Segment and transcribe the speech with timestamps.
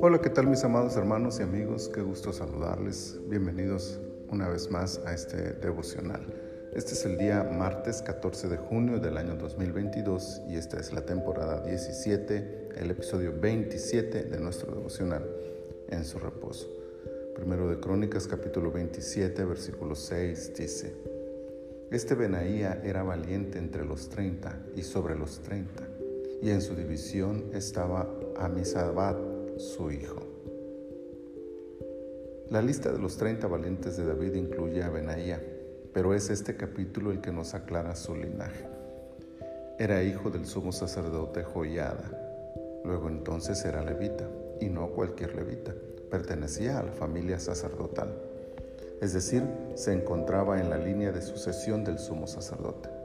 [0.00, 1.90] Hola, ¿qué tal mis amados hermanos y amigos?
[1.92, 3.18] Qué gusto saludarles.
[3.26, 3.98] Bienvenidos
[4.30, 6.22] una vez más a este devocional.
[6.72, 11.04] Este es el día martes 14 de junio del año 2022 y esta es la
[11.04, 15.28] temporada 17, el episodio 27 de nuestro devocional
[15.88, 16.68] en su reposo.
[17.34, 20.94] Primero de Crónicas capítulo 27 versículo 6 dice,
[21.90, 25.93] Este Benaía era valiente entre los 30 y sobre los 30,
[26.44, 29.16] y en su división estaba Amisabat,
[29.56, 30.20] su hijo.
[32.50, 35.42] La lista de los 30 valientes de David incluye a Benaía,
[35.94, 38.66] pero es este capítulo el que nos aclara su linaje.
[39.78, 42.10] Era hijo del sumo sacerdote Joiada,
[42.84, 44.28] luego entonces era levita,
[44.60, 45.72] y no cualquier levita,
[46.10, 48.14] pertenecía a la familia sacerdotal,
[49.00, 49.44] es decir,
[49.76, 53.03] se encontraba en la línea de sucesión del sumo sacerdote.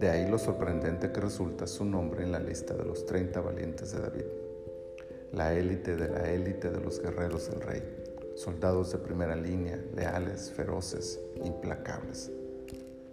[0.00, 3.92] De ahí lo sorprendente que resulta su nombre en la lista de los 30 valientes
[3.92, 4.24] de David
[5.32, 7.82] la élite de la élite de los guerreros del rey,
[8.36, 12.30] soldados de primera línea, leales, feroces, implacables.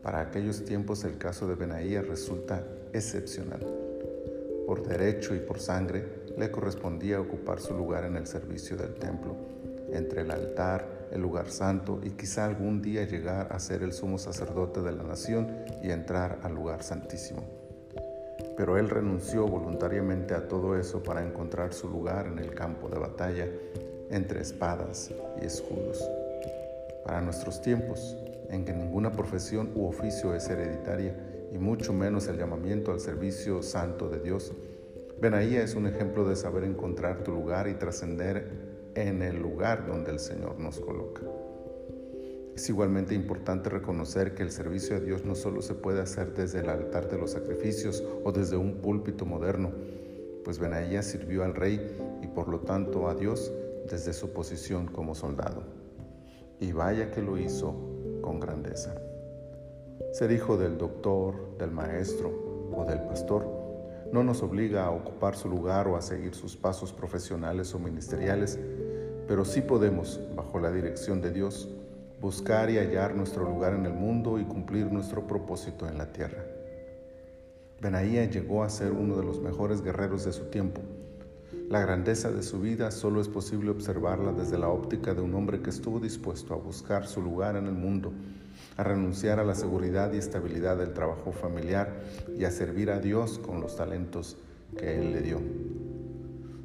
[0.03, 3.65] Para aquellos tiempos el caso de Benaía resulta excepcional.
[4.67, 6.05] Por derecho y por sangre
[6.37, 9.35] le correspondía ocupar su lugar en el servicio del templo,
[9.91, 14.17] entre el altar, el lugar santo y quizá algún día llegar a ser el sumo
[14.17, 15.47] sacerdote de la nación
[15.83, 17.59] y entrar al lugar santísimo
[18.59, 22.99] pero él renunció voluntariamente a todo eso para encontrar su lugar en el campo de
[22.99, 23.47] batalla
[24.09, 26.03] entre espadas y escudos.
[27.05, 28.17] Para nuestros tiempos,
[28.49, 31.15] en que ninguna profesión u oficio es hereditaria
[31.53, 34.51] y mucho menos el llamamiento al servicio santo de Dios,
[35.21, 38.68] Benaía es un ejemplo de saber encontrar tu lugar y trascender
[39.07, 41.21] en el lugar donde el Señor nos coloca.
[42.55, 46.59] Es igualmente importante reconocer que el servicio a Dios no solo se puede hacer desde
[46.59, 49.71] el altar de los sacrificios o desde un púlpito moderno,
[50.43, 51.79] pues Benaía sirvió al rey
[52.21, 53.51] y por lo tanto a Dios
[53.89, 55.63] desde su posición como soldado.
[56.59, 57.73] Y vaya que lo hizo
[58.21, 58.93] con grandeza.
[60.11, 63.59] Ser hijo del doctor, del maestro o del pastor
[64.11, 68.59] no nos obliga a ocupar su lugar o a seguir sus pasos profesionales o ministeriales,
[69.29, 71.69] pero sí podemos, bajo la dirección de Dios,
[72.19, 76.43] buscar y hallar nuestro lugar en el mundo y cumplir nuestro propósito en la tierra.
[77.79, 80.81] Benaía llegó a ser uno de los mejores guerreros de su tiempo.
[81.69, 85.61] La grandeza de su vida solo es posible observarla desde la óptica de un hombre
[85.61, 88.11] que estuvo dispuesto a buscar su lugar en el mundo,
[88.77, 92.01] a renunciar a la seguridad y estabilidad del trabajo familiar
[92.35, 94.37] y a servir a Dios con los talentos
[94.75, 95.39] que Él le dio.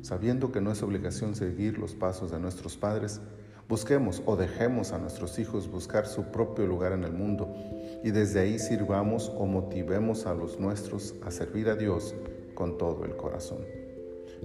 [0.05, 3.21] Sabiendo que no es obligación seguir los pasos de nuestros padres,
[3.67, 7.49] Busquemos o dejemos a nuestros hijos buscar su propio lugar en el mundo
[8.03, 12.15] y desde ahí sirvamos o motivemos a los nuestros a servir a Dios
[12.55, 13.65] con todo el corazón.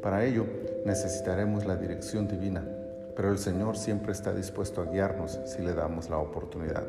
[0.02, 0.46] Para ello
[0.86, 2.66] necesitaremos la dirección divina,
[3.14, 6.88] pero el Señor siempre está dispuesto a guiarnos si le damos la oportunidad.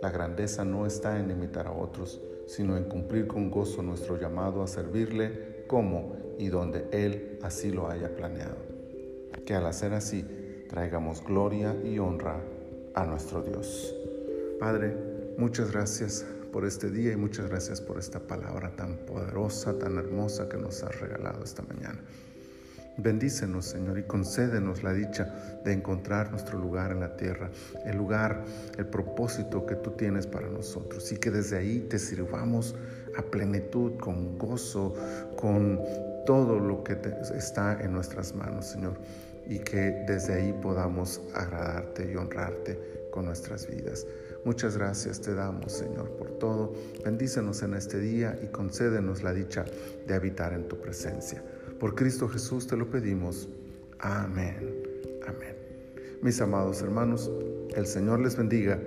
[0.00, 4.62] La grandeza no está en imitar a otros, sino en cumplir con gozo nuestro llamado
[4.62, 8.56] a servirle como y donde Él así lo haya planeado.
[9.46, 10.26] Que al hacer así
[10.68, 12.40] traigamos gloria y honra
[12.94, 13.94] a nuestro Dios.
[14.58, 14.96] Padre,
[15.38, 20.48] muchas gracias por este día y muchas gracias por esta palabra tan poderosa, tan hermosa
[20.48, 22.00] que nos has regalado esta mañana.
[22.96, 25.32] Bendícenos, Señor, y concédenos la dicha
[25.64, 27.50] de encontrar nuestro lugar en la tierra,
[27.86, 28.44] el lugar,
[28.76, 32.74] el propósito que tú tienes para nosotros, y que desde ahí te sirvamos
[33.16, 34.94] a plenitud, con gozo,
[35.36, 35.80] con
[36.26, 36.98] todo lo que
[37.36, 38.94] está en nuestras manos, Señor
[39.46, 42.78] y que desde ahí podamos agradarte y honrarte
[43.10, 44.06] con nuestras vidas.
[44.44, 46.72] Muchas gracias te damos, Señor, por todo.
[47.04, 49.64] Bendícenos en este día y concédenos la dicha
[50.06, 51.42] de habitar en tu presencia.
[51.78, 53.48] Por Cristo Jesús te lo pedimos.
[54.00, 54.74] Amén.
[55.26, 55.56] Amén.
[56.22, 57.30] Mis amados hermanos,
[57.74, 58.80] el Señor les bendiga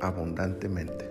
[0.00, 1.08] abundantemente.